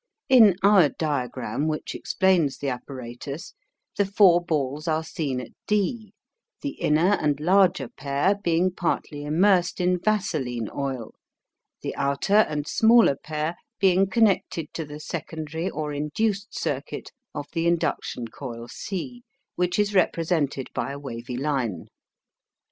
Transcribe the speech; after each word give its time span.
In 0.29 0.55
our 0.63 0.89
diagram, 0.89 1.67
which 1.67 1.93
explains 1.93 2.57
the 2.57 2.69
apparatus, 2.69 3.53
the 3.97 4.03
four 4.07 4.43
balls 4.43 4.87
are 4.87 5.03
seen 5.03 5.39
at 5.39 5.51
D, 5.67 6.11
the 6.63 6.69
inner 6.81 7.11
and 7.21 7.39
larger 7.39 7.87
pair 7.87 8.33
being 8.33 8.71
partly 8.71 9.21
immersed 9.23 9.79
in 9.79 9.99
vaseline 9.99 10.69
oil, 10.75 11.13
the 11.83 11.95
outer 11.95 12.37
and 12.49 12.67
smaller 12.67 13.15
pair 13.15 13.55
being 13.79 14.09
connected 14.09 14.73
to 14.73 14.85
the 14.85 14.99
secondary 14.99 15.69
or 15.69 15.93
induced 15.93 16.57
circuit 16.59 17.11
of 17.35 17.45
the 17.53 17.67
induction 17.67 18.27
coil 18.27 18.67
C, 18.67 19.21
which 19.55 19.77
is 19.77 19.93
represented 19.93 20.69
by 20.73 20.91
a 20.91 20.97
wavy 20.99 21.37
line. 21.37 21.89